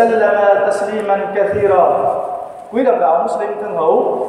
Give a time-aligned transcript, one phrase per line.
[0.00, 1.86] وسلم تسليما كثيرا
[2.72, 4.26] Quý đồng đạo Muslim thân hữu,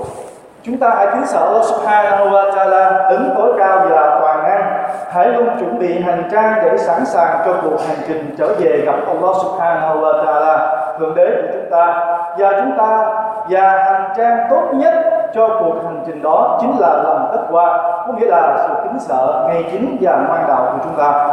[0.63, 4.83] chúng ta hãy kính sợ Allah Subhanahu wa Taala đứng tối cao và toàn năng.
[5.09, 8.83] Hãy luôn chuẩn bị hành trang để sẵn sàng cho cuộc hành trình trở về
[8.85, 12.17] gặp Allah Subhanahu wa Taala, thượng đế của chúng ta.
[12.37, 13.05] Và chúng ta
[13.49, 14.93] và hành trang tốt nhất
[15.35, 18.99] cho cuộc hành trình đó chính là lòng tất qua, có nghĩa là sự kính
[18.99, 21.27] sợ ngay chính và ngoan đạo của chúng ta.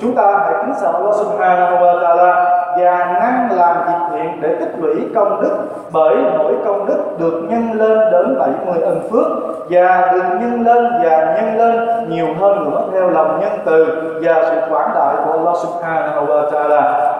[0.00, 4.55] Chúng ta hãy kính sợ Allah Subhanahu wa Taala và năng làm việc thiện để
[4.59, 5.57] tích lũy công đức,
[5.91, 9.27] bởi mỗi công đức được nhân lên đến 70 ân phước,
[9.69, 13.85] và được nhân lên và nhân lên nhiều hơn nữa theo lòng nhân từ
[14.23, 17.13] và sự quảng đại của Allah Subhanahu wa Taala.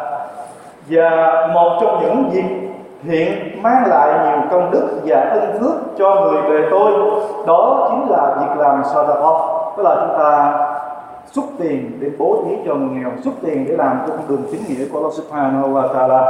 [0.90, 2.72] Và một trong những việc
[3.04, 6.92] thiện mang lại nhiều công đức và ân phước cho người về tôi,
[7.48, 9.62] đó chính là việc làm sadaqah.
[9.78, 10.54] Tức là chúng ta
[11.33, 14.43] xuất tiền để bố thí cho người nghèo xuất tiền để làm cho con đường
[14.51, 16.23] chính nghĩa của Allah Subhanahu wa Taala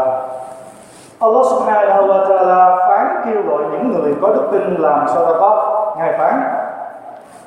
[1.21, 5.59] Allah Subhanahu wa Taala phán kêu gọi những người có đức tin làm sadaqah
[5.99, 6.67] ngài phán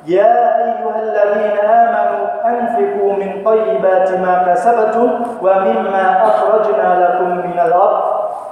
[0.06, 5.10] يا أيها الذين آمنوا أنفقوا من طيبات ما كسبتم
[5.42, 8.00] ومما أخرجنا لكم من الأرض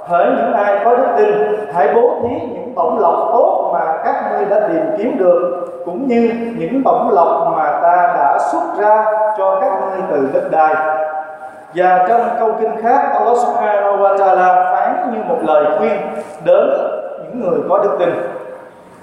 [0.09, 1.33] Hỡi những ai có đức tin,
[1.73, 6.07] hãy bố thí những bổng lộc tốt mà các ngươi đã tìm kiếm được, cũng
[6.07, 9.04] như những bổng lộc mà ta đã xuất ra
[9.38, 10.74] cho các ngươi từ đất đai.
[11.74, 16.00] Và trong câu kinh khác, Allah Subhanahu wa Taala phán như một lời khuyên
[16.44, 16.70] đến
[17.22, 18.08] những người có đức tin.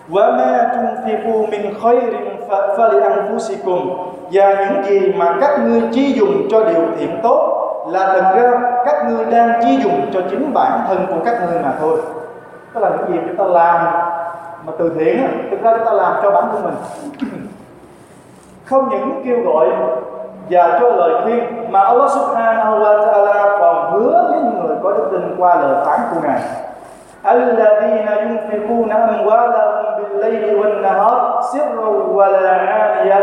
[0.09, 3.97] Wa ma tunfiqu min khairin falianfusikum.
[4.31, 7.57] Và những gì mà các ngươi chi dùng cho điều thiện tốt
[7.91, 8.51] là thật ra
[8.85, 12.01] các ngươi đang chi dùng cho chính bản thân của các ngươi mà thôi.
[12.73, 13.85] Tức là những gì chúng ta làm
[14.65, 16.75] mà từ thiện thực ra chúng ta làm cho bản thân mình
[18.70, 19.68] không những kêu gọi
[20.50, 24.90] và cho lời khuyên mà Allah Subhanahu wa Taala còn hứa với những người có
[24.92, 26.40] đức tin qua lời phán của ngài
[27.26, 33.22] الذين ينفقون أموالهم بالليل والنهار سرا ولا عانية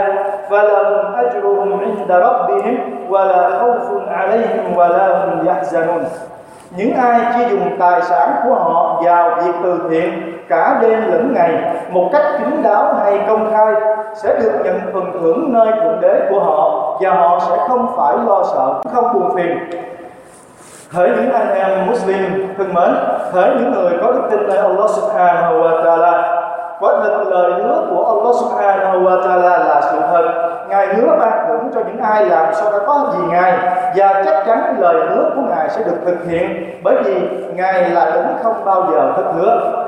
[0.49, 2.77] فلهم أجرهم عند ربهم
[3.09, 6.03] ولا خوف عليهم ولا هم يحزنون
[6.76, 11.32] những ai chi dùng tài sản của họ vào việc từ thiện cả đêm lẫn
[11.34, 11.52] ngày
[11.90, 13.74] một cách kín đáo hay công khai
[14.14, 18.16] sẽ được nhận phần thưởng nơi thượng đế của họ và họ sẽ không phải
[18.26, 19.58] lo sợ không buồn phiền
[20.92, 22.94] Hỡi những anh em Muslim thân mến,
[23.32, 26.42] hỡi những người có đức tin nơi Allah Subhanahu wa Taala,
[26.80, 30.48] quả thật lời hứa của Allah Subhanahu wa Taala là sự thật.
[30.68, 33.27] Ngài hứa ban thưởng cho những ai làm sao đã có gì
[34.80, 37.14] lời hứa của Ngài sẽ được thực hiện, bởi vì
[37.54, 39.84] Ngài là đấng không bao giờ thất hứa.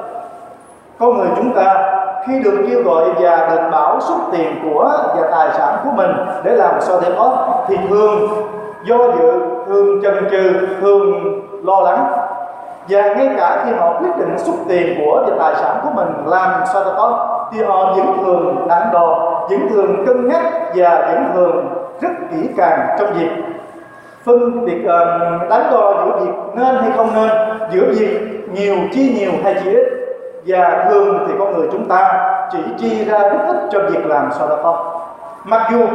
[0.98, 1.96] Con người chúng ta
[2.26, 6.10] khi được kêu gọi và được bảo xuất tiền của và tài sản của mình
[6.44, 8.28] để làm sao để có thì thường
[8.84, 11.12] do dự, thường chần chừ, thường
[11.64, 12.12] lo lắng
[12.88, 16.08] và ngay cả khi họ quyết định xuất tiền của và tài sản của mình,
[16.26, 20.42] làm sao để có thì họ vẫn thường đắn đo, vẫn thường cân nhắc
[20.74, 21.68] và vẫn thường
[22.00, 23.30] rất kỹ càng trong việc
[24.24, 27.30] phân biệt uh, đánh đo giữa việc nên hay không nên
[27.72, 28.18] giữa việc
[28.52, 29.84] nhiều chi nhiều hay chi ít.
[30.46, 34.30] Và thường thì con người chúng ta chỉ chi ra rất ít cho việc làm
[34.38, 34.76] sao đó không
[35.44, 35.86] mặc dù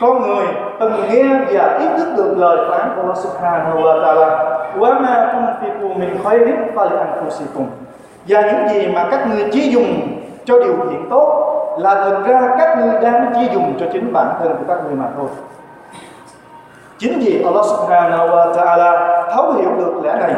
[0.00, 0.46] con người
[0.80, 5.32] từng nghe và ý thức được lời phán của Allah Subhanahu wa Taala wa ma
[5.34, 7.64] tunfiqu min khairin falianfusikum.
[8.28, 12.40] Và những gì mà các ngươi chi dùng cho điều thiện tốt là thực ra
[12.58, 15.28] các ngươi đang chi dùng cho chính bản thân của các ngươi mà thôi
[16.98, 20.34] chính vì Allah Subhanahu wa Taala thấu hiểu được lẽ này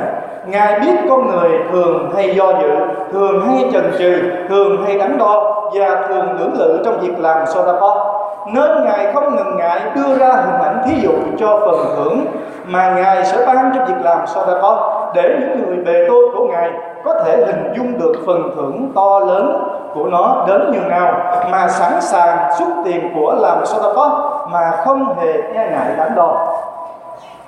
[0.47, 2.71] Ngài biết con người thường hay do dự,
[3.13, 4.15] thường hay chần chừ,
[4.49, 8.13] thường hay đắn đo và thường lưỡng lự trong việc làm sao có
[8.47, 12.27] nên Ngài không ngần ngại đưa ra hình ảnh thí dụ cho phần thưởng
[12.67, 16.25] mà Ngài sẽ ban cho việc làm sao đã có để những người bề tôi
[16.35, 16.71] của Ngài
[17.05, 19.63] có thể hình dung được phần thưởng to lớn
[19.96, 21.14] của nó đến như nào
[21.52, 25.96] mà sẵn sàng xuất tiền của làm sao đã có mà không hề e ngại
[25.98, 26.48] đắn đo.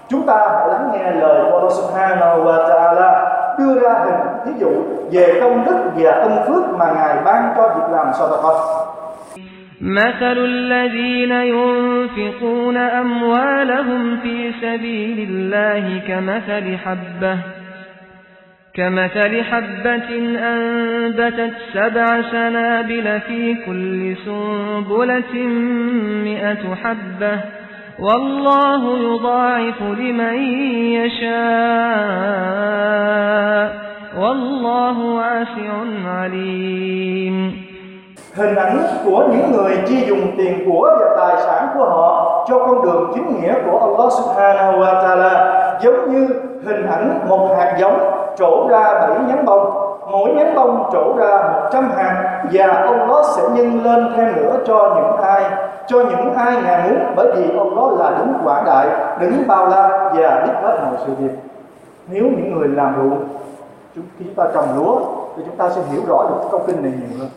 [0.10, 4.16] Chúng ta hãy lắng nghe lời của Allah Subhanahu wa Ta'ala đưa ra hình
[4.46, 4.72] thí dụ
[5.12, 8.80] về công đức và ân phước mà Ngài ban cho việc làm sao đã có.
[9.82, 17.38] مثل الذين ينفقون أموالهم في سبيل الله كمثل حبة
[18.79, 25.35] كمثل حبة أنبتت سبع سنابل في كل سنبلة
[26.25, 27.41] مئة حبة
[27.99, 30.35] والله يضاعف لمن
[30.95, 31.29] يشاء
[34.21, 35.71] والله واسع
[36.07, 37.53] عليم
[38.37, 42.59] hình ảnh của những người chi dùng tiền của và tài sản của họ cho
[42.59, 46.29] con đường chính nghĩa của Allah Subhanahu wa Taala giống như
[46.67, 49.85] hình ảnh một hạt giống trổ ra bảy nhánh bông.
[50.11, 54.37] Mỗi nhánh bông trổ ra một trăm hạt và ông đó sẽ nhân lên thêm
[54.37, 55.43] nữa cho những ai,
[55.87, 58.87] cho những ai ngài muốn, bởi vì ông đó là đứng quảng đại
[59.21, 61.33] đứng bao la và biết hết mọi sự việc.
[62.09, 63.25] Nếu những người làm ruộng,
[63.95, 64.99] chúng chúng ta trồng lúa
[65.37, 67.29] thì chúng ta sẽ hiểu rõ được câu kinh này nhiều hơn.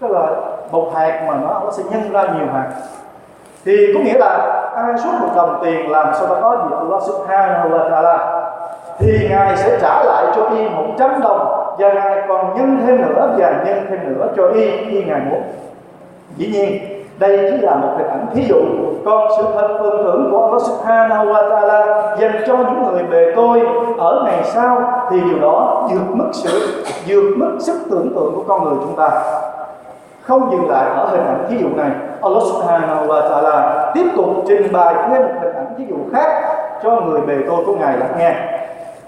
[0.00, 0.26] Tức là
[0.70, 2.66] một hạt mà nó nó sẽ nhân ra nhiều hạt.
[3.64, 6.76] Thì có nghĩa là ai suốt một đồng tiền làm sao ta có gì?
[6.78, 8.37] Allah subhanahu wa ta'ala
[8.98, 13.34] thì ngài sẽ trả lại cho y 100 đồng, và ngài còn nhân thêm nữa,
[13.38, 15.42] và nhân thêm nữa cho y khi ngài muốn.
[16.36, 16.78] Dĩ nhiên,
[17.18, 18.56] đây chỉ là một hình ảnh thí dụ.
[19.04, 23.32] Còn sự thật phần thưởng của Allah Subhanahu wa Taala dành cho những người bề
[23.36, 23.60] tôi
[23.98, 28.44] ở ngày sau thì điều đó vượt mức sự, vượt mức sức tưởng tượng của
[28.48, 29.10] con người chúng ta.
[30.22, 31.90] Không dừng lại ở hình ảnh thí dụ này,
[32.22, 36.42] Allah Subhanahu wa Taala tiếp tục trình bày thêm một hình ảnh thí dụ khác
[36.82, 38.34] cho người bề tôi của ngài lắng nghe.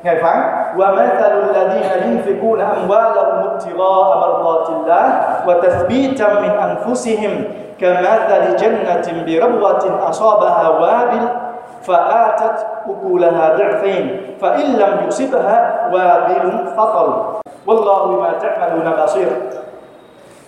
[0.05, 0.39] Phán
[0.79, 5.05] ومثل الذين ينفقون أموالهم ابتغاء مرضات الله
[5.47, 7.45] وتثبيتا من أنفسهم
[7.81, 11.25] كمثل جنة بربوة أصابها وابل
[11.83, 17.09] فآتت أكلها ضعفين فإن لم يصبها وابل فطل
[17.67, 19.29] والله بما تعملون بصير.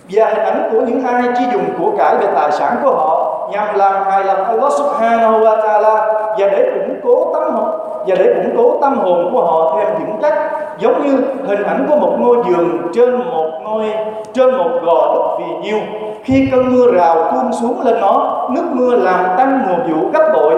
[0.09, 3.47] và hình ảnh của những ai chi dùng của cải về tài sản của họ
[3.51, 5.95] nhằm làm hài lòng Allah Subhanahu wa Taala
[6.37, 10.19] và để củng cố hồn và để củng cố tâm hồn của họ thêm vững
[10.21, 10.33] chắc
[10.79, 11.17] giống như
[11.47, 13.85] hình ảnh của một ngôi giường trên một ngôi,
[14.33, 15.77] trên một gò đất vì nhiêu.
[16.23, 20.31] Khi cơn mưa rào tuôn xuống lên nó, nước mưa làm tăng mùa vụ gấp
[20.33, 20.53] bội.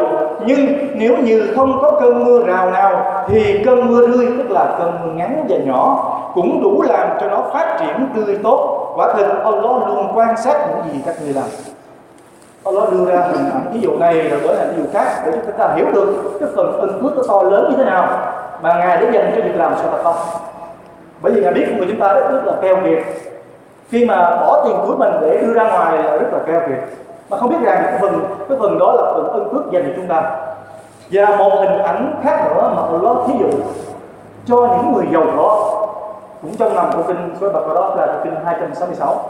[0.45, 0.59] Nhưng
[0.95, 4.92] nếu như không có cơn mưa rào nào, thì cơn mưa rơi tức là cơn
[5.03, 8.92] mưa ngắn và nhỏ, cũng đủ làm cho nó phát triển tươi tốt.
[8.95, 11.45] Quả thực Allah luôn quan sát những gì các người làm.
[12.65, 15.31] Allah đưa ra hình ảnh ví dụ này rồi đổi thành ví dụ khác để
[15.45, 18.07] chúng ta hiểu được cái phần ân phước nó to lớn như thế nào
[18.62, 20.15] mà ngài đã dành cho việc làm sao ta không.
[21.21, 23.03] Bởi vì ngài biết người chúng ta rất là keo kiệt.
[23.89, 26.77] Khi mà bỏ tiền của mình để đưa ra ngoài là rất là keo kiệt.
[27.29, 28.19] Mà không biết rằng cái phần
[28.50, 30.31] cái phần đó là phần ân phước dành cho chúng ta.
[31.11, 33.57] Và một hình ảnh khác nữa mà Allah thí dụ
[34.45, 35.71] cho những người giàu có.
[36.41, 39.29] Cũng trong nằm của kinh số bậc đó là kinh 266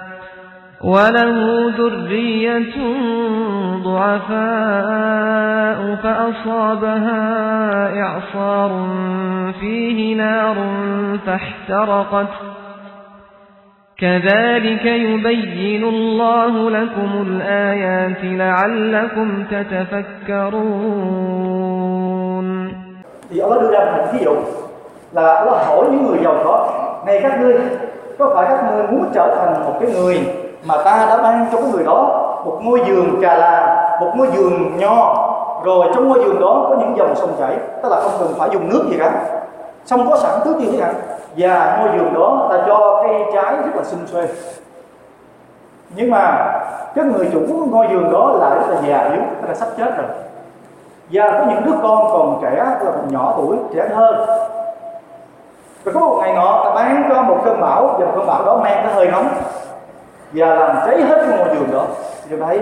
[0.83, 2.75] وله ذرية
[3.83, 5.41] ضعفاء
[6.03, 7.21] فأصابها
[8.01, 8.71] إعصار
[9.59, 10.55] فيه نار
[11.25, 12.27] فاحترقت
[13.97, 21.01] كذلك يبين الله لكم الآيات لعلكم تتفكرون
[25.13, 26.73] là Allah hỏi những người giàu có
[27.05, 27.55] này các ngươi
[28.19, 31.57] có phải các ngươi muốn trở thành một cái người mà ta đã ban cho
[31.57, 35.27] cái người đó một ngôi giường trà là, một ngôi giường nho.
[35.63, 38.49] Rồi trong ngôi giường đó có những dòng sông chảy, tức là không cần phải
[38.53, 39.11] dùng nước gì cả.
[39.85, 40.93] Sông có sẵn tưới thế cả
[41.37, 44.27] và ngôi giường đó ta cho cây trái rất là xinh xuê
[45.95, 46.51] nhưng mà
[46.95, 47.39] cái người chủ
[47.71, 50.07] ngôi giường đó lại rất là già yếu là sắp chết rồi.
[51.11, 54.15] Và có những đứa con còn trẻ là còn nhỏ tuổi, trẻ hơn.
[55.85, 58.57] Rồi có một ngày nọ ta bán cho một cơn bão, và cơn bão đó
[58.63, 59.27] mang cái hơi nóng
[60.33, 61.85] và làm cháy hết cái ngôi giường đó.
[62.29, 62.59] Thì thấy,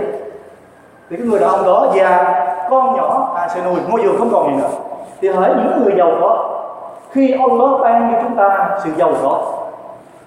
[1.10, 2.36] thì cái người đàn ông đó già
[2.70, 4.70] con nhỏ à sẽ nuôi ngôi giường không còn gì nữa.
[5.22, 6.60] Thì hỏi những người giàu có,
[7.12, 9.42] khi Allah ban cho chúng ta sự giàu có,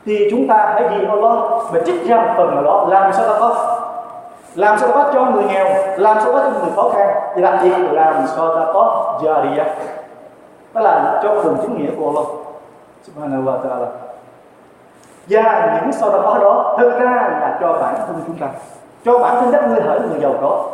[0.07, 1.39] thì chúng ta hãy vì Allah
[1.73, 3.79] mà trích ra một phần nào đó, làm sao ta có?
[4.55, 7.09] Làm sao ta có cho người nghèo, làm sao ta có cho người khó khăn?
[7.35, 9.65] Thì làm gì làm sao ta có jariyah
[10.75, 12.25] đó là cho phần chính nghĩa của Allah.
[13.07, 14.12] Subhanahu wa ta'ala
[15.29, 17.11] và những sau đó đó thực ra
[17.41, 18.47] là cho bản thân chúng ta.
[19.05, 20.65] Cho bản thân các ngươi hỡi người giàu có.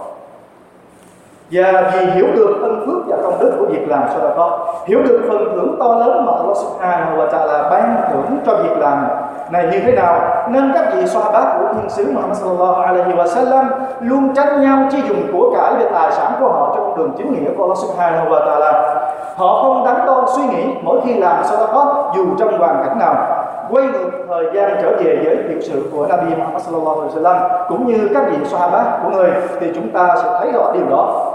[1.50, 4.74] Và vì hiểu được ân phước và công đức của việc làm sau đó có
[4.86, 8.78] hiểu được phần thưởng to lớn mà Allah Subhanahu wa Taala ban thưởng cho việc
[8.78, 9.06] làm
[9.50, 13.26] này như thế nào, nên các vị Sahaba của thiên sứ Muhammad sallallahu alaihi wa
[13.26, 17.12] sallam luôn tranh nhau chi dùng của cải về tài sản của họ trong đường
[17.18, 18.94] chính nghĩa của Allah Subhanahu wa Taala.
[19.36, 22.84] Họ không đắn đo suy nghĩ mỗi khi làm sau đó có dù trong hoàn
[22.84, 23.37] cảnh nào
[23.70, 27.66] quay ngược thời gian trở về với tiểu sử của Nabi Muhammad sallallahu alaihi wasallam,
[27.68, 31.34] cũng như các vị Sahaba của người, thì chúng ta sẽ thấy rõ điều đó.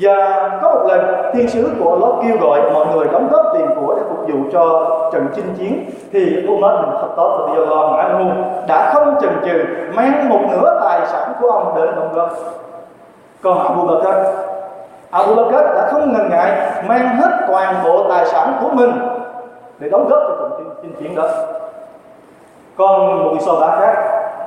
[0.00, 3.66] Và có một lần, thiên sứ của Allah kêu gọi mọi người đóng góp tiền
[3.80, 8.30] của để phục vụ cho trận chinh chiến, thì Umar bin Khattab radhiyallahu anhu
[8.68, 12.30] đã không chần chừ mang một nửa tài sản của ông đến đóng góp.
[13.42, 14.06] Còn Abu Bakr
[15.10, 16.50] Abu Bakr đã không ngần ngại
[16.88, 18.92] mang hết toàn bộ tài sản của mình
[19.82, 21.28] để đóng góp cho trận chinh chiến đó.
[22.78, 23.94] Còn một vị so bá khác,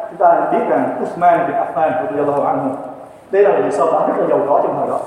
[0.09, 2.69] chúng ta biết rằng Usman bin Affan radhiyallahu anhu,
[3.31, 4.99] đây là một vị so bá rất là giàu có trong thời đó.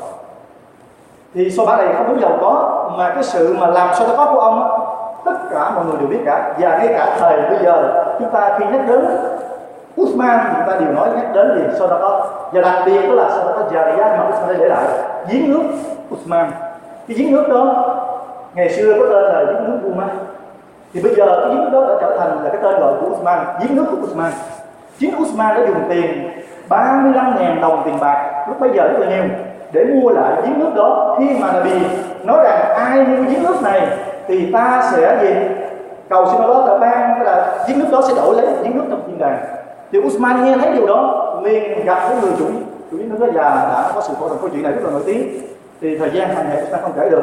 [1.34, 4.30] Thì sao bá này không những giàu có, mà cái sự mà làm sao có
[4.32, 4.80] của ông
[5.24, 6.54] tất cả mọi người đều biết cả.
[6.58, 9.06] Và ngay cả thời bây giờ, chúng ta khi nhắc đến
[10.02, 11.78] Usman chúng ta đều nói nhắc đến gì?
[11.78, 12.26] Sau đó có.
[12.52, 14.84] Và đặc biệt đó là sau đó có giá mà Usman để lại,
[15.28, 15.62] giếng nước
[16.14, 16.50] Usman.
[17.08, 17.94] Cái giếng nước đó
[18.58, 20.08] ngày xưa có tên là giếng nước Uman.
[20.92, 23.06] Thì bây giờ cái giếng nước đó đã trở thành là cái tên gọi của
[23.06, 24.32] Usman, giếng nước của Usman.
[24.98, 26.30] Chính Usman đã dùng tiền
[26.68, 29.24] 35.000 đồng tiền bạc, lúc bây giờ rất là nhiều,
[29.72, 31.16] để mua lại giếng nước đó.
[31.18, 31.70] Khi mà Nabi
[32.24, 33.88] nói rằng ai mua giếng nước này
[34.26, 35.34] thì ta sẽ gì
[36.08, 39.02] cầu xin Allah đã ban là giếng nước đó sẽ đổi lấy giếng nước trong
[39.06, 39.38] thiên đàng.
[39.92, 42.44] Thì Usman nghe thấy điều đó, liền gặp cái người chủ
[42.90, 44.90] chủ giếng nước đó và đã có sự phẫu thuật câu chuyện này rất là
[44.90, 45.28] nổi tiếng
[45.80, 47.22] thì thời gian hàng ngày ta không kể được.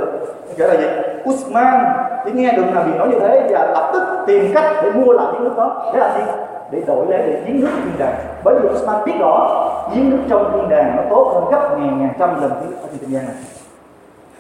[0.57, 0.87] Kể là gì?
[1.29, 1.83] Usman,
[2.25, 5.13] chỉ nghe được là bị nói như thế và lập tức tìm cách để mua
[5.13, 5.91] lại những nước đó.
[5.93, 6.23] Để làm gì?
[6.71, 10.17] Để đổi lấy, để giếng nước thiên đàng bởi vì Usman biết rõ, giếng nước
[10.29, 13.07] trong thiên đàng nó tốt hơn gấp ngàn ngàn trăm lần thứ ở trên thế
[13.09, 13.35] gian này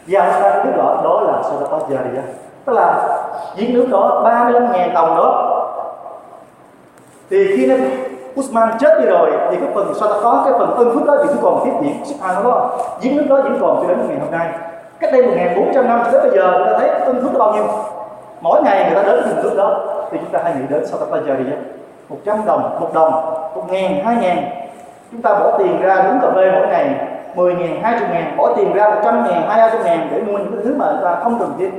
[0.07, 2.31] và Usman biết rõ, đó là Sadaqah Jariyah.
[2.65, 3.17] Tức là
[3.57, 5.51] giếng nước đó 35 ngàn đồng đó.
[7.29, 7.75] Thì khi nó
[8.39, 11.15] Usman chết đi rồi thì cái phần sao ta có cái phần ân phước đó
[11.17, 12.63] vẫn còn tiếp diễn Subhanallah
[12.99, 14.47] diễn lúc đó vẫn còn cho đến ngày hôm nay.
[14.99, 17.65] Cách đây 1400 năm tới bây giờ người ta thấy ân phước bao nhiêu?
[18.41, 19.79] Mỗi ngày người ta đến vùng phước đó
[20.11, 21.57] thì chúng ta hãy nghĩ đến Sadaqah Jariyah
[22.09, 23.11] 100 đồng, một đồng,
[23.55, 24.43] một ngàn, hai ngàn
[25.11, 26.95] Chúng ta bỏ tiền ra uống cà phê mỗi ngày
[27.35, 30.75] 10 ngàn, 20 ngàn Bỏ tiền ra 100 ngàn, 200 ngàn để mua những thứ
[30.77, 31.69] mà người ta không cần thiết.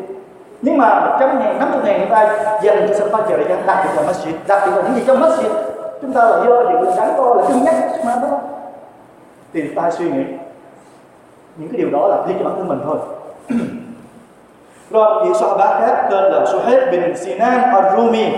[0.63, 3.79] Nhưng mà 100 ngàn, 50 ngàn người ta dành cho sân phát trời để đặc
[3.85, 5.76] biệt là masjid Đặc biệt là những gì trong masjid.
[6.03, 7.75] Chúng ta là do những đắn to là cân nhắc
[8.05, 8.39] mà đó
[9.53, 10.25] Thì ta suy nghĩ.
[11.57, 12.97] Những cái điều đó là riêng cho bản thân mình thôi.
[14.91, 18.31] Rồi vị Sahaba khác tên là Suhaib bin Sinan al-Rumi.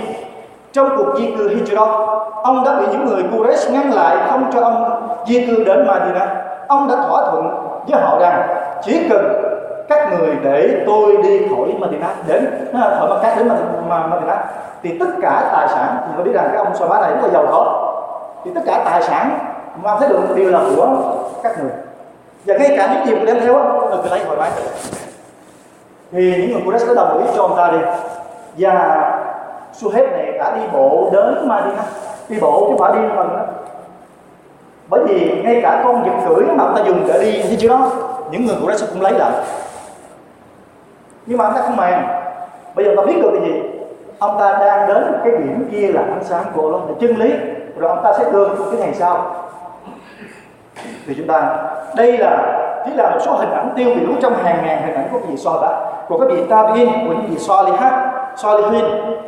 [0.72, 4.60] Trong cuộc di cư Hijrah, ông đã bị những người Quraysh ngăn lại không cho
[4.60, 6.28] ông di cư đến Madinah.
[6.68, 7.48] Ông đã thỏa thuận
[7.88, 8.48] với họ rằng
[8.82, 9.48] chỉ cần
[9.88, 13.48] các người để tôi đi khỏi Madinah đến à, khỏi Makkah đến
[13.88, 14.38] Madinah
[14.82, 17.22] thì tất cả tài sản thì tôi biết rằng cái ông so bá này rất
[17.22, 17.94] là giàu có,
[18.44, 19.38] thì tất cả tài sản
[19.82, 21.70] mà thấy được đều là của các người.
[22.46, 24.50] Và ngay cả những gì đem theo á tôi cứ lấy thoải mái
[26.12, 27.78] thì những người Quraysh đã đồng ý cho ông ta đi.
[28.58, 29.12] Và
[29.72, 31.84] Suhaib này đã đi bộ đến Madinah
[32.28, 33.44] đi bộ chứ phải đi bằng đó
[34.90, 37.68] bởi vì ngay cả con vật cưỡi mà ông ta dùng để đi, như chưa
[37.68, 37.90] đó
[38.30, 39.30] những người của đó cũng lấy lại
[41.28, 42.08] nhưng mà ông ta không màng.
[42.74, 43.62] Bây giờ ta biết được cái gì?
[44.18, 47.34] Ông ta đang đến cái điểm kia là ánh sáng của Allah là chân lý.
[47.78, 49.34] Rồi ông ta sẽ đưa cái ngày sau.
[51.06, 51.56] Thì chúng ta,
[51.96, 52.38] đây là,
[52.84, 55.36] chỉ là một số hình ảnh tiêu biểu trong hàng ngàn hình ảnh của vị
[55.36, 55.80] so đã.
[56.08, 58.84] Của các vị tabiin của những vị so li hát so li huyên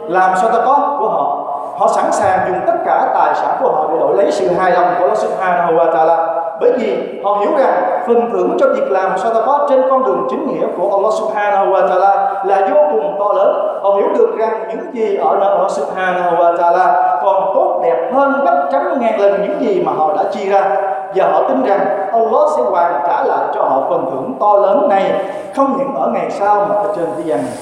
[0.09, 1.47] làm sao ta có của họ.
[1.79, 4.73] Họ sẵn sàng dùng tất cả tài sản của họ để đổi lấy sự hài
[4.73, 8.91] lòng của Allah Subhanahu wa Taala bởi vì họ hiểu rằng phần thưởng cho việc
[8.91, 12.69] làm sao ta có trên con đường chính nghĩa của Allah Subhanahu wa Taala là
[12.73, 13.81] vô cùng to lớn.
[13.83, 18.11] Họ hiểu được rằng những gì ở nơi Allah Subhanahu wa Taala còn tốt đẹp
[18.13, 20.77] hơn gấp trăm ngàn lần những gì mà họ đã chi ra.
[21.15, 21.81] Và họ tin rằng
[22.13, 25.13] Allah sẽ hoàn trả lại cho họ phần thưởng to lớn này.
[25.57, 27.55] Không những ở ngày sau mà ở trên thế gian này.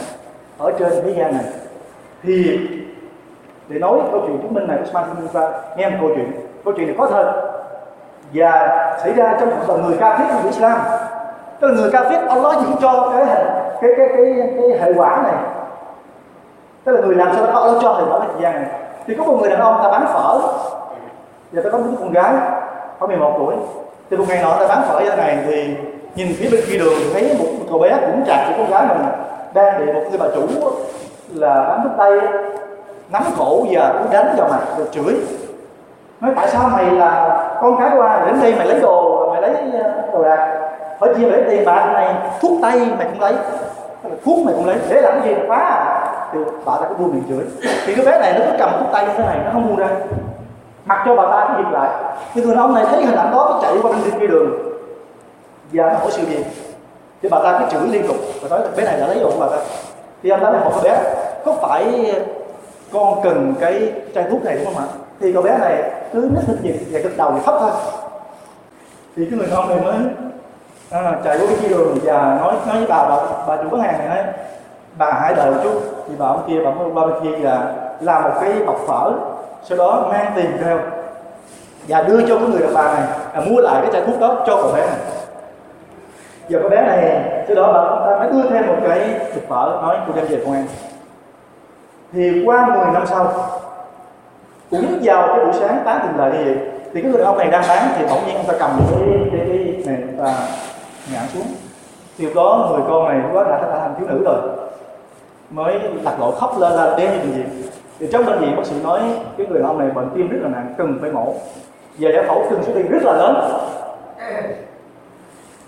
[0.59, 1.45] Ở trên thế gian này.
[2.23, 2.59] Thì
[3.69, 6.33] để nói câu chuyện chứng minh này, Usman bin Affan nghe một câu chuyện.
[6.65, 7.48] Câu chuyện này có thật
[8.35, 8.69] và
[9.03, 10.79] xảy ra trong một đồng người ca thiết của Islam.
[11.61, 13.27] Tức là người ca thiết Allah chỉ cho cái
[13.81, 15.35] cái cái cái cái hệ quả này.
[16.85, 18.71] Tức là người làm sao đó Allah cho hệ quả cái thời gian này.
[19.07, 20.39] Thì có một người đàn ông ta bán phở.
[21.53, 22.35] Và ta có một con gái
[22.99, 23.55] khoảng 11 tuổi.
[24.11, 25.77] Thì một ngày nọ ta bán phở như này thì
[26.15, 29.07] nhìn phía bên kia đường thấy một cậu bé cũng chặt của con gái mình
[29.55, 30.43] đang bị một người bà chủ
[31.35, 32.21] là bán thuốc tây
[33.13, 35.15] nắm cổ và đánh vào mặt rồi chửi.
[36.21, 37.28] Nói, tại sao mày là
[37.63, 39.51] con cái của ai đến đây mày lấy đồ, mày lấy
[39.83, 40.71] ờ, đồ đạc.
[41.01, 43.33] Phải chia lấy tiền bạc này thuốc tây mày cũng lấy
[44.25, 44.77] thuốc mày cũng lấy.
[44.89, 46.05] Để làm cái gì phá à?
[46.33, 47.71] Thì bà ta cứ buông miệng chửi.
[47.87, 49.77] Thì cái bé này nó cứ cầm thuốc tây như thế này, nó không buông
[49.77, 49.89] ra.
[50.85, 51.91] Mặc cho bà ta cứ dừng lại.
[52.35, 54.51] Nhưng người ông này thấy hình ảnh đó, nó chạy qua bên kia đường.
[55.73, 56.45] Và nó hỏi sự gì
[57.23, 59.31] thì bà ta cứ chửi liên tục, và nói là bé này đã lấy đồ
[59.31, 59.57] của bà ta.
[60.23, 60.99] Thì anh ta mới hỏi bé,
[61.45, 62.15] có phải
[62.93, 64.89] con cần cái chai thuốc này đúng không ạ?
[65.21, 65.83] Thì cậu bé này
[66.13, 67.71] cứ nít nít nhịp và gật đầu thấp thôi.
[69.17, 69.95] Thì cái người con này mới
[70.91, 73.81] à, chạy qua cái kia đường và nói nói với bà bà, bà chủ bán
[73.81, 74.25] hàng này nói
[74.99, 75.81] bà hãy đợi một chút.
[76.09, 79.13] Thì bà ông kia bà mới qua bên kia là làm một cái bọc phở
[79.65, 80.79] sau đó mang tiền theo
[81.89, 84.45] và đưa cho cái người đàn bà này à, mua lại cái chai thuốc đó
[84.47, 84.97] cho cậu bé này.
[86.49, 88.99] Giờ cô bé này sau đó bà ông ta mới đưa thêm một cái
[89.35, 90.67] thịt phở nói cô đem về công an.
[92.13, 93.33] Thì qua 10 năm sau
[94.71, 96.57] cũng vào cái buổi sáng bán tiền lời như vậy.
[96.95, 99.01] Thì cái người ông này đang bán thì bỗng nhiên ông ta cầm cái
[99.33, 100.35] cái cái này và
[101.13, 101.47] ngã xuống.
[102.19, 104.39] Thì có đó người con này lúc đó đã thành thiếu nữ rồi.
[105.51, 107.47] Mới lạc lộ khóc lên là đen như bệnh viện
[107.99, 109.01] thì trong bệnh viện bác sĩ nói
[109.39, 111.35] cái người ông này bệnh tim rất là nặng, cần phải mổ.
[111.99, 113.51] Và giải phẫu cần số tiền rất là lớn.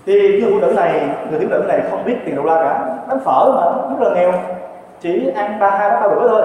[0.06, 2.96] Thì người phụ nữ này, người thiếu nữ này không biết tiền đâu ra cả.
[3.08, 4.32] Bán phở mà rất là nghèo.
[5.00, 6.42] Chỉ ăn ba, hai ba bữa thôi.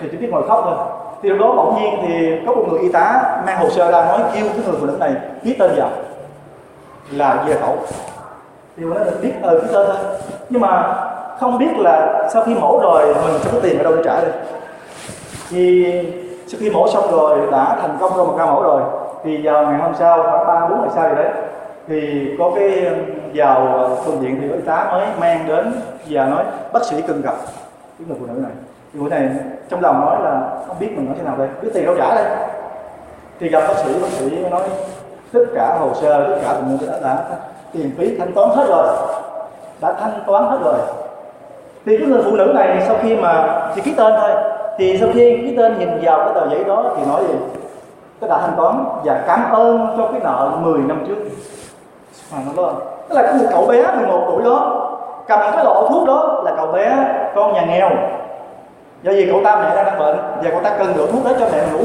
[0.00, 2.80] Thì chỉ biết ngồi khóc thôi thì lúc đó bỗng nhiên thì có một người
[2.80, 5.12] y tá mang hồ sơ ra nói kêu cái người phụ nữ này
[5.44, 5.90] ký tên vào
[7.10, 7.76] là về khẩu
[8.76, 9.96] thì nó được biết ờ ký tên thôi.
[10.50, 10.94] Nhưng mà
[11.40, 14.20] không biết là sau khi mổ rồi mình sẽ có tiền ở đâu để trả
[14.20, 14.30] đây?
[15.50, 15.86] Thì
[16.46, 18.82] sau khi mổ xong rồi, đã thành công rồi một ca mổ rồi,
[19.24, 21.32] thì vào ngày hôm sau, khoảng ba, bốn ngày sau rồi đấy,
[21.88, 22.90] thì có cái,
[23.34, 25.72] vào ờ, bệnh viện thì y tá mới mang đến
[26.10, 27.34] và nói, bác sĩ cần gặp
[27.98, 28.52] cái người phụ nữ này.
[28.92, 29.28] Thì người này
[29.68, 31.48] trong lòng nói là không biết mình nói thế nào đây.
[31.62, 32.24] Cái tiền đâu trả đây.
[33.40, 34.62] Thì gặp bác sĩ bác sĩ nói
[35.32, 37.24] tất cả hồ sơ tất cả bệnh nhân đã, đã
[37.72, 38.86] tiền phí thanh toán hết rồi.
[39.80, 40.78] Đã thanh toán hết rồi.
[41.86, 44.30] Thì cái người phụ nữ này sau khi mà chỉ ký tên thôi.
[44.78, 47.34] Thì sau khi ký tên nhìn vào cái tờ giấy đó thì nói gì?
[48.20, 51.16] Cái đã thanh toán và cảm ơn cho cái nợ 10 năm trước.
[52.32, 52.72] Mà nó đó
[53.08, 54.82] tức là cái cậu bé 11 tuổi đó
[55.28, 56.96] cầm cái lọ thuốc đó là cậu bé
[57.34, 57.90] con nhà nghèo
[59.06, 61.46] do vì cậu ta mẹ đang bệnh và cậu ta cần lượng thuốc đó cho
[61.52, 61.84] mẹ ngủ.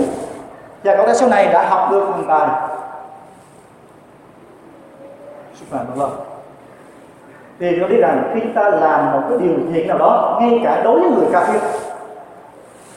[0.83, 2.47] Và cậu ta sau này đã học được thành tài
[5.59, 6.09] Subhanallah
[7.59, 10.81] thì tôi biết rằng khi ta làm một cái điều thiện nào đó ngay cả
[10.83, 11.59] đối với người kafir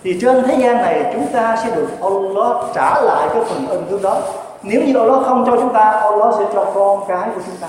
[0.02, 3.86] thì trên thế gian này chúng ta sẽ được Allah trả lại cái phần ân
[3.90, 4.16] thương đó.
[4.62, 7.68] Nếu như Allah không cho chúng ta Allah sẽ cho con cái của chúng ta.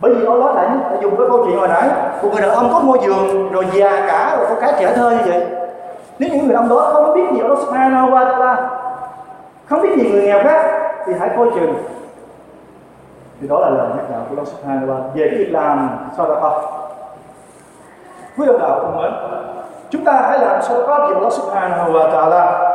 [0.00, 1.88] Bởi vì Allah đã, đã dùng cái câu chuyện hồi nãy
[2.22, 5.10] một người đàn ông có ngôi giường rồi già cả rồi có cái trẻ thơ
[5.10, 5.46] như vậy
[6.18, 8.56] nếu những người ông đó không biết gì Allah subhanahu wa ta'ala
[9.68, 10.64] không biết gì người nghèo khác,
[11.06, 11.74] thì hãy coi chừng.
[13.40, 15.98] Thì đó là lời nhắc nhở của Allah subhanahu wa ta'ala về cái việc làm
[16.16, 16.82] sao đó không.
[18.38, 19.12] quý ông đạo thân mến,
[19.90, 22.72] chúng ta hãy làm sadaqah việc Allah subhanahu wa ta'ala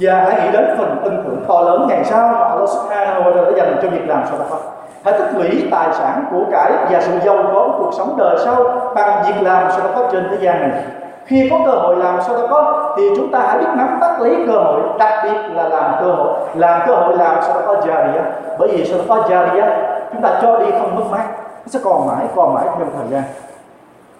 [0.00, 3.32] và hãy nghĩ đến phần tin tưởng to lớn ngày sau mà Allah subhanahu wa
[3.32, 4.60] ta'ala dành cho việc làm sao không
[5.04, 8.64] hãy tích lũy tài sản của cải và sự giàu có cuộc sống đời sau
[8.94, 10.82] bằng việc làm sao sadaqah trên thế gian này
[11.28, 12.94] khi có cơ hội làm sao ta có?
[12.96, 16.12] thì chúng ta hãy biết nắm bắt lấy cơ hội, đặc biệt là làm cơ
[16.12, 16.32] hội.
[16.54, 18.22] Làm cơ hội làm sao ta sadaqah jariyah
[18.58, 19.70] bởi vì sao ta sadaqah jariyah
[20.12, 21.24] chúng ta cho đi không mất mát.
[21.38, 23.22] Nó sẽ còn mãi còn mãi theo thời gian.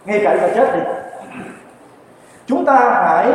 [0.04, 0.80] Ngay cả chúng ta chết đi.
[2.46, 3.26] Chúng ta hãy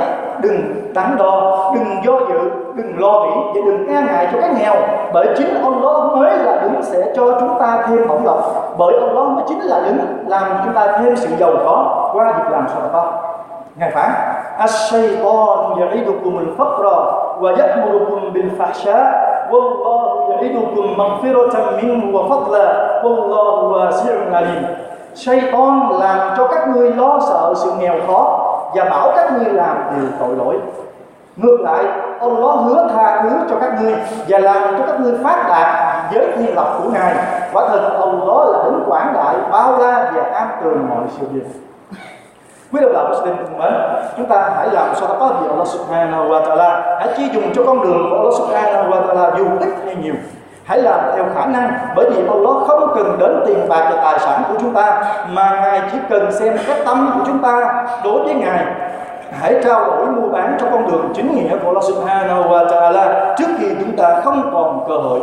[0.41, 0.61] đừng
[0.93, 4.75] đắn đo, đừng do dự, đừng lo nghĩ và đừng e ngại cho cái nghèo.
[5.13, 8.93] Bởi chính ông đó mới là đứng sẽ cho chúng ta thêm hỏng lộc bởi
[8.99, 12.51] ông đó mới chính là đứng làm chúng ta thêm sự giàu có qua việc
[12.51, 13.32] làm sadaqah
[13.75, 14.11] Ngài phán
[14.57, 16.97] As-shaytanu ya'idukum al-faqra
[17.41, 18.97] wa ya'murukum bil fahsha
[19.49, 22.65] wallahu ya'idukum maghfiratan minhu wa fadla
[23.03, 24.63] wallahu wasi'un alim.
[25.15, 29.77] Shaytan làm cho các ngươi lo sợ sự nghèo khó và bảo các ngươi làm
[29.95, 30.59] điều tội lỗi.
[31.37, 31.83] Ngược lại,
[32.19, 33.95] Allah hứa tha thứ cho các ngươi
[34.27, 35.67] và làm cho các ngươi phát đạt
[36.13, 37.15] với thiên lộc của Ngài.
[37.53, 41.45] Quả thật Allah là đứng quảng đại, bao la và an tường mọi sự việc
[42.73, 43.73] quý đồng đạo Muslim cùng mến
[44.17, 46.97] chúng ta hãy làm sao đó có gì Allah Subhanahu wa Taala.
[46.99, 50.13] Hãy chi dùng cho con đường của Allah Subhanahu wa Taala dù ít hay nhiều.
[50.65, 54.19] Hãy làm theo khả năng, bởi vì Allah không cần đến tiền bạc và tài
[54.19, 58.23] sản của chúng ta, mà ngài chỉ cần xem cái tâm của chúng ta đối
[58.23, 58.65] với ngài.
[59.41, 63.35] Hãy trao đổi mua bán trong con đường chính nghĩa của Allah Subhanahu wa Taala
[63.37, 65.19] trước khi chúng ta không còn cơ hội.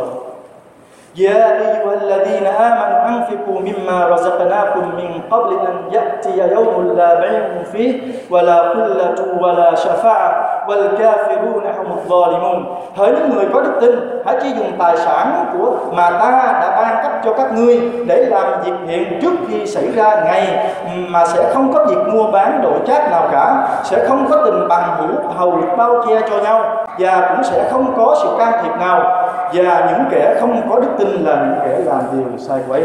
[1.16, 8.00] يا أيها الذين آمنوا أنفقوا مما رزقناكم من قبل أن يأتي يوم لا بيع فيه
[8.30, 12.64] ولا خلة ولا شفاعة والكافرون هم الظالمون
[12.96, 16.76] hỡi những người có đức tin hãy chỉ dùng tài sản của mà ta đã
[16.76, 20.72] ban cấp cho các ngươi để làm việc thiện trước khi xảy ra ngày
[21.08, 24.68] mà sẽ không có việc mua bán đổi trác nào cả sẽ không có tình
[24.68, 28.76] bằng hữu hầu bao che cho nhau và cũng sẽ không có sự can thiệp
[28.80, 32.83] nào Và những kẻ không có đức tin là những kẻ làm điều sai quấy.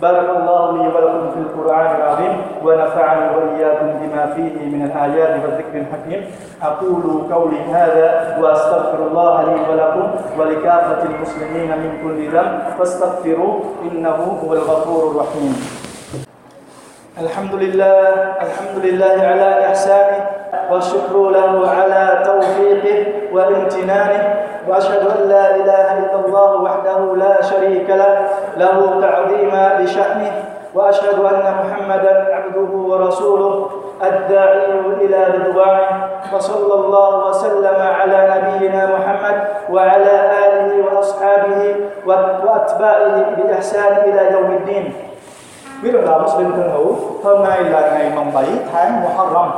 [0.00, 6.20] بارك الله لي ولكم في القرآن العظيم ونفعني وإياكم بما فيه من الآيات والذكر الحكيم
[6.62, 14.52] أقول قولي هذا وأستغفر الله لي ولكم ولكافة المسلمين من كل ذنب فاستغفروه إنه هو
[14.52, 15.54] الغفور الرحيم
[17.20, 17.98] الحمد لله
[18.46, 20.26] الحمد لله على إحسانه
[20.70, 28.14] والشكر له على توفيقه وامتنانه وأشهد أن لا إله إلا الله وحده لا شريك له
[28.56, 30.32] له تعظيما لشأنه
[30.74, 33.70] وأشهد أن محمدا عبده ورسوله
[34.02, 34.66] الداعي
[35.00, 35.88] إلى رضوانه
[36.34, 39.36] وصلى الله وسلم على نبينا محمد
[39.70, 40.14] وعلى
[40.46, 41.74] آله وأصحابه
[42.06, 44.92] وأتباعه بإحسان إلى يوم الدين.
[45.82, 46.94] Quý đồng đạo Muslim thân hữu,
[47.24, 49.50] hôm nay là ngày mồng 7 tháng Muharram,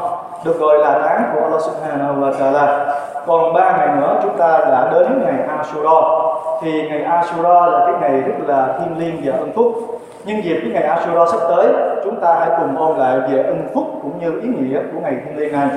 [0.45, 2.95] được gọi là tháng của Allah Subhanahu wa Taala.
[3.27, 6.01] Còn ba ngày nữa chúng ta đã đến ngày Ashura.
[6.63, 9.75] Thì ngày Ashura là cái ngày rất là thiêng liêng và ân phúc.
[10.25, 11.67] Nhân dịp cái ngày Ashura sắp tới,
[12.05, 15.17] chúng ta hãy cùng ôn lại về ân phúc cũng như ý nghĩa của ngày
[15.25, 15.69] thiêng liêng này.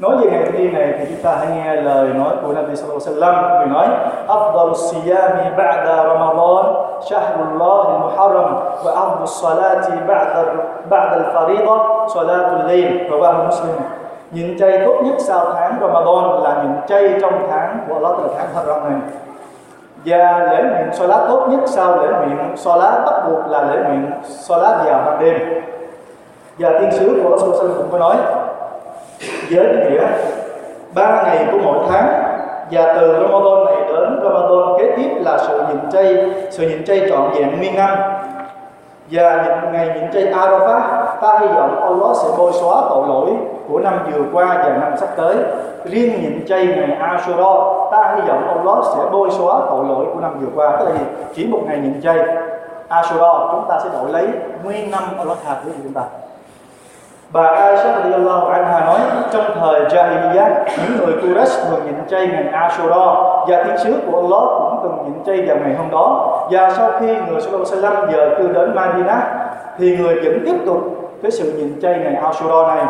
[0.00, 2.76] Nói về ngày thiêng liêng này thì chúng ta hãy nghe lời nói của Nabi
[2.76, 3.58] Sallallahu Alaihi Wasallam.
[3.58, 3.88] Người nói:
[4.28, 6.64] "Afdalu siyami ba'da Ramadan
[7.08, 10.44] shahrullah al-Muharram wa afdalu salati ba'da
[10.90, 11.76] ba'da al-fariḍa
[12.14, 13.76] salatul layl." Rawahu Muslim.
[14.30, 18.34] Nhịn chay tốt nhất sau tháng Ramadan là nhịn chay trong tháng của Allah từ
[18.38, 19.00] tháng Haram này.
[20.04, 24.10] Và lễ nguyện Salat tốt nhất sau lễ nguyện Salat bắt buộc là lễ nguyện
[24.24, 25.62] Salat vào ban đêm.
[26.58, 28.16] Và tiên sứ của Allah cũng có nói
[29.50, 30.06] với nghĩa.
[30.94, 32.08] Ba ngày của mỗi tháng,
[32.70, 37.06] và từ Ramadan này đến Ramadan kế tiếp là sự nhịn chay, sự nhịn chay
[37.10, 37.98] trọn vẹn nguyên năm
[39.10, 40.80] và những ngày nhịn chay Arafah,
[41.20, 43.30] ta hy vọng Allah sẽ bôi xóa tội lỗi
[43.68, 45.36] của năm vừa qua và năm sắp tới.
[45.84, 47.52] Riêng nhịn chay ngày Ashura,
[47.90, 50.76] ta hy vọng Allah sẽ bôi xóa tội lỗi của năm vừa qua.
[50.78, 51.04] Tức là gì?
[51.34, 52.18] Chỉ một ngày nhịn chay
[52.88, 54.28] Ashura, chúng ta sẽ đổi lấy
[54.64, 56.02] nguyên năm Allah tha thứ của chúng ta.
[57.32, 59.00] Bà Aisha radhiyallahu anha nói,
[59.32, 63.06] trong thời Jahiliyyah, những người Quraysh thường nhịn chay ngày Ashura,
[63.48, 66.36] và thiên sứ của Allah cũng từng nhịn chay vào ngày hôm đó.
[66.50, 69.22] Và sau khi người Sallallahu Alaihi Wasallam giờ cư đến Madinah,
[69.78, 70.78] thì người vẫn tiếp tục
[71.22, 72.84] cái sự nhịn chay ngày Ashura này.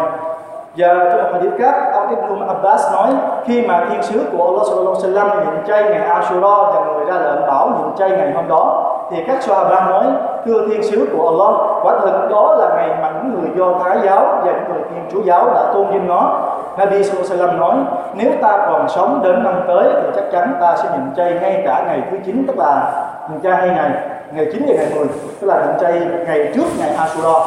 [0.76, 3.08] Và trong một hadith khác, ông Ibn Abbas nói,
[3.44, 7.04] khi mà thiên sứ của Allah Sallallahu Alaihi Wasallam nhịn chay ngày Ashura và người
[7.04, 10.04] ra lệnh bảo nhịn chay ngày hôm đó thì các Sahaba nói,
[10.44, 13.98] thưa thiên sứ của Allah, quả thật đó là ngày mà những người do Thái
[14.04, 16.40] giáo và những người Thiên Chúa giáo đã tôn vinh nó.
[16.78, 17.74] Nabi Sallallahu nói,
[18.14, 21.62] nếu ta còn sống đến năm tới thì chắc chắn ta sẽ nhịn chay ngay
[21.66, 22.92] cả ngày thứ 9 tức là
[23.30, 23.90] nhịn chay hai ngày
[24.32, 25.06] ngày 9 và ngày 10
[25.40, 27.38] tức là nhịn chay ngày trước ngày Ashura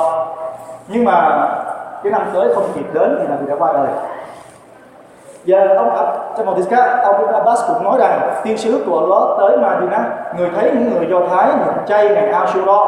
[0.88, 1.48] nhưng mà
[2.04, 3.88] cái năm tới không kịp đến thì là vì đã qua đời
[5.48, 5.90] và ông
[6.38, 10.10] trong một khác ông Ibn Abbas cũng nói rằng tiên sứ của Allah tới Madina,
[10.38, 12.80] người thấy những người Do Thái nhịn chay ngày Ashura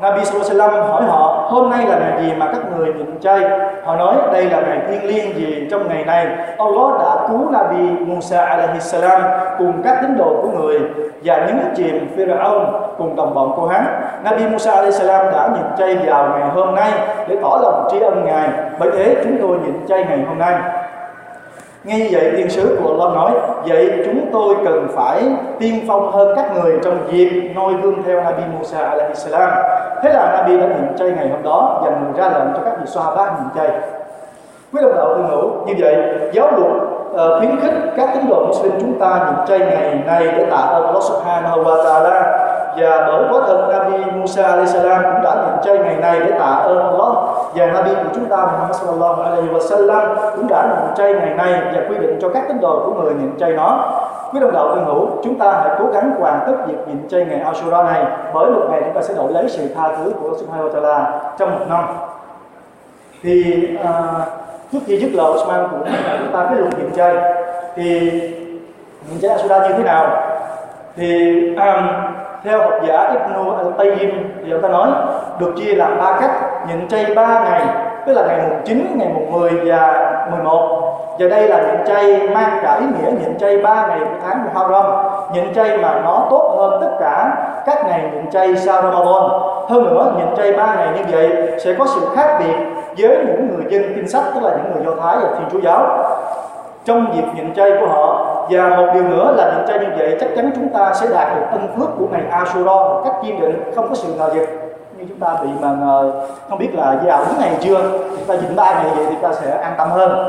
[0.00, 3.40] Nabi Sallallahu Alaihi hỏi họ hôm nay là ngày gì mà các người nhịn chay?
[3.84, 6.26] Họ nói đây là ngày thiêng liêng gì trong ngày này?
[6.58, 9.22] Allah đã cứu Nabi Musa alaihi salam
[9.58, 10.80] cùng các tín đồ của người
[11.24, 12.62] và nhấn chìm Pharaoh
[12.98, 13.86] cùng đồng bọn của hắn.
[14.24, 16.90] Nabi Musa alaihi salam đã nhịn chay vào ngày hôm nay
[17.28, 18.48] để tỏ lòng tri ân ngài.
[18.78, 20.54] Bởi thế chúng tôi nhịn chay ngày hôm nay
[21.86, 23.32] nghe như vậy tiên sứ của Allah nói
[23.68, 25.22] Vậy chúng tôi cần phải
[25.58, 29.50] tiên phong hơn các người trong việc noi gương theo Nabi Musa alaihi salam.
[30.02, 32.86] Thế là Nabi đã nhịn chay ngày hôm đó dành ra lệnh cho các vị
[32.86, 33.78] xoa bác nhịn chay.
[34.72, 35.96] Quý đồng đạo thương hữu Như vậy
[36.32, 36.72] giáo luật
[37.10, 40.56] uh, khuyến khích các tín đồ Muslim chúng ta nhịn chay ngày này để tạ
[40.56, 42.45] ơn Allah subhanahu wa ta'ala
[42.76, 46.30] và bởi có thân, Nabi Musa alayhi salam cũng đã nhịn chay ngày này để
[46.38, 47.12] tạ ơn Allah.
[47.54, 51.34] Và Nabi của chúng ta Muhammad sallallahu alaihi wa sallam cũng đã nhịn chay ngày
[51.34, 53.92] này và quy định cho các tín đồ của người nhịn chay nó.
[54.32, 57.24] Quý đồng đạo thân hữu chúng ta hãy cố gắng hoàn tất việc nhịn chay
[57.24, 60.36] ngày Ashura này bởi một ngày chúng ta sẽ đổi lấy sự tha thứ của
[60.38, 61.04] subhanahu wa ta'ala
[61.38, 61.84] trong một năm.
[63.22, 63.90] Thì à,
[64.72, 65.84] trước khi dứt lời Osman cũng
[66.18, 67.14] chúng ta cái luật nhịn chay.
[67.76, 68.10] Thì
[69.10, 70.06] nhịn chay Ashura như thế nào?
[70.96, 71.86] Thì um,
[72.44, 74.10] theo học giả Ibn al-Qayyim
[74.44, 74.88] thì ông ta nói
[75.38, 76.30] được chia làm ba cách
[76.68, 77.66] nhịn chay ba ngày
[78.06, 80.86] tức là ngày mùng 9, ngày mùng 10 và 11
[81.18, 84.44] và đây là nhịn chay mang cả ý nghĩa nhịn chay ba ngày của tháng
[84.44, 84.84] Muharram.
[85.32, 89.30] Nhịn chay mà nó tốt hơn tất cả các ngày nhịn chay sau Ramadan.
[89.68, 92.56] Hơn nữa nhịn chay ba ngày như vậy sẽ có sự khác biệt
[92.98, 95.60] với những người dân kinh sách tức là những người do thái và thiên chúa
[95.60, 95.86] giáo.
[96.84, 100.16] Trong việc nhịn chay của họ và một điều nữa là nhịn chay như vậy,
[100.20, 103.40] chắc chắn chúng ta sẽ đạt được ân phước của ngày Ashura một cách kiên
[103.40, 104.48] định, không có sự ngờ vực.
[104.98, 106.12] Như chúng ta bị mà ngờ,
[106.48, 109.32] không biết là vào đúng ngày chưa, chúng ta nhịn ba ngày vậy thì ta
[109.32, 110.28] sẽ an tâm hơn.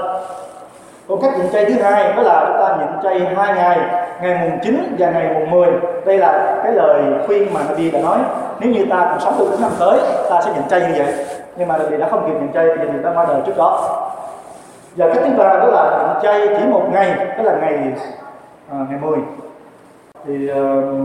[1.09, 3.79] Còn cách nhịn chay thứ hai, đó là chúng ta nhịn chay hai ngày
[4.21, 5.67] ngày mùng 9 và ngày mùng 10
[6.05, 8.17] đây là cái lời khuyên mà Nabi đã nói.
[8.59, 9.99] Nếu như ta còn sống được đến năm tới,
[10.29, 11.13] ta sẽ nhịn chay như vậy.
[11.57, 13.99] Nhưng mà Nabi đã không kịp nhịn chay, thì người ta qua đời trước đó
[14.97, 17.93] và cái thứ ba đó là nhịn chay chỉ một ngày đó là ngày
[18.71, 19.19] à, ngày 10
[20.25, 20.57] thì uh,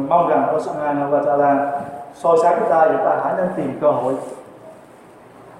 [0.09, 1.81] mong rằng Allah Subhanahu wa Taala
[2.15, 4.15] soi sáng chúng ta chúng ta hãy nên tìm cơ hội.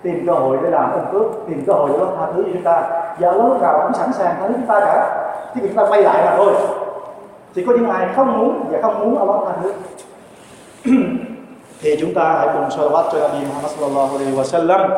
[0.03, 2.63] Tìm cơ hội để làm ơn phước tìm cơ hội để tha thứ cho chúng
[2.63, 2.83] ta.
[3.19, 5.29] Và Allah lúc nào cũng sẵn sàng tha thứ chúng ta cả.
[5.55, 6.53] Chỉ việc chúng ta quay lại mà thôi.
[7.55, 9.73] Chỉ có những ai không muốn và không muốn Allah tha thứ.
[11.83, 14.91] Thì chúng ta hãy cùng salawat cho Nabi Muhammad sallallahu alaihi wasallam.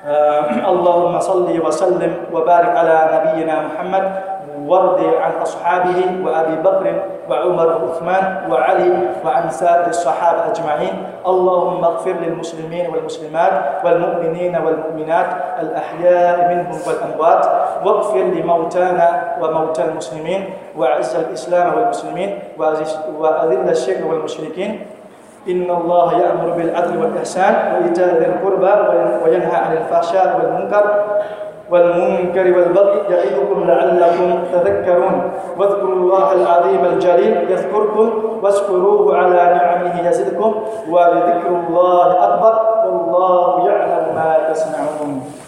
[0.00, 4.04] اللهم صل وسلم وبارك على نبينا محمد
[4.64, 6.86] وارض عن أصحابه وأبي بكر
[7.28, 8.92] وعمر وعثمان وعلي
[9.24, 10.94] وعن سائر الصحابة أجمعين.
[11.26, 15.26] اللهم اغفر للمسلمين والمسلمات والمؤمنين والمؤمنات
[15.60, 17.42] الأحياء منهم والأموات.
[17.84, 20.40] واغفر لموتانا وموتى المسلمين
[20.76, 22.38] وأعز الإسلام والمسلمين
[23.20, 24.86] وأذل الشرك والمشركين.
[25.48, 28.72] إن الله يأمر بالعدل والإحسان وإيتاء ذي القربى
[29.24, 30.84] وينهى عن الفحشاء والمنكر
[31.70, 35.30] والمنكر والبغي يعظكم لعلكم تذكرون.
[35.58, 38.10] واذكروا الله العظيم الجليل يذكركم
[38.42, 40.54] واشكروه على نعمه يزدكم
[40.90, 42.54] ولذكر الله أكبر
[42.86, 45.39] والله يعلم ما تصنعون